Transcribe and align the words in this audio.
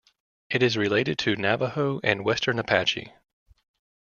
It 0.49 0.63
is 0.63 0.77
related 0.77 1.19
to 1.19 1.35
Navajo 1.35 1.99
and 2.03 2.25
Western 2.25 2.57
Apache. 2.57 3.13